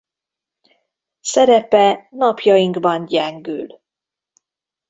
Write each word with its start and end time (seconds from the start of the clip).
Szerepe 1.21 2.07
napjainkban 2.09 3.05
gyengül. 3.07 3.81